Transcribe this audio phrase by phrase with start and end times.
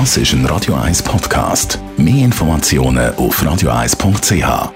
[0.00, 1.78] Das ist ein Radio 1 Podcast.
[1.96, 4.72] Mehr Informationen auf radio1.ch.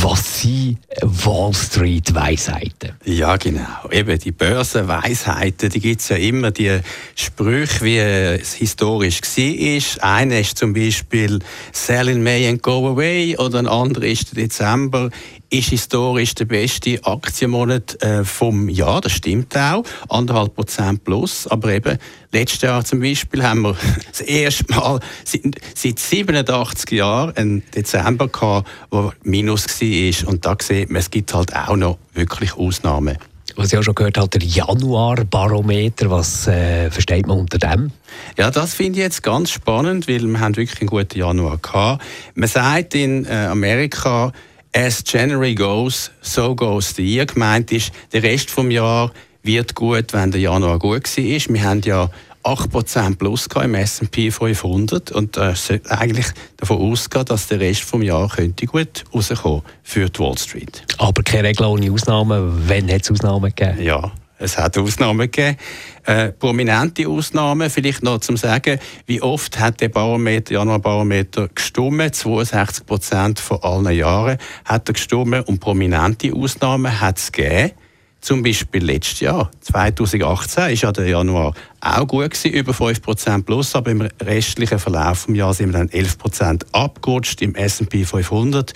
[0.00, 2.92] Was sind Wall Street Weisheiten?
[3.04, 3.90] Ja, genau.
[3.90, 6.80] Eben die Börsenweisheiten, die gibt es ja immer, die
[7.14, 10.14] Sprüche, wie es historisch war.
[10.14, 11.40] Einer ist zum Beispiel
[11.72, 15.10] Sell in May and go away oder ein anderer ist der Dezember
[15.50, 19.00] ist historisch der beste Aktienmonat äh, vom Jahr.
[19.00, 19.82] Das stimmt auch.
[20.08, 21.46] Anderthalb Prozent plus.
[21.46, 21.98] Aber eben,
[22.32, 23.76] letztes Jahr zum Beispiel haben wir
[24.10, 25.42] das erste Mal seit,
[25.74, 30.28] seit 87 Jahren einen Dezember gehabt, der Minus war.
[30.28, 33.16] Und da sieht man, es gibt halt auch noch wirklich Ausnahmen.
[33.56, 37.90] Was ich auch schon gehört habe, der Januar-Barometer, was äh, versteht man unter dem?
[38.36, 42.04] Ja, das finde ich jetzt ganz spannend, weil wir haben wirklich einen guten Januar gehabt.
[42.36, 44.32] Man sagt in äh, Amerika,
[44.72, 47.26] As January goes, so goes the year.
[47.26, 51.54] Gemeint ist, der Rest des Jahres wird gut, wenn der Januar gut war.
[51.54, 52.10] Wir haben ja
[52.44, 58.02] 8% plus im S&P 500 und äh, sollte eigentlich davon ausgehen, dass der Rest des
[58.02, 60.82] Jahres könnte gut rauskommen für die Wall Street.
[60.98, 62.68] Aber keine Regel ohne Ausnahmen.
[62.68, 63.82] Wenn hat es Ausnahmen gegeben?
[63.82, 65.56] Ja, es hat Ausnahmen gegeben.
[66.04, 72.14] Äh, prominente Ausnahmen, vielleicht noch zum sagen, wie oft hat der Barometer, Januar-Barometer gestummt?
[72.14, 77.72] 62 Prozent von allen Jahren hat er gestummt und prominente Ausnahmen hat es gegeben.
[78.20, 83.76] Zum Beispiel letztes Jahr, 2018, ist ja der Januar auch gut gewesen, über 5% plus,
[83.76, 88.72] aber im restlichen Verlauf des Jahres sind wir dann 11% abgerutscht im S&P 500.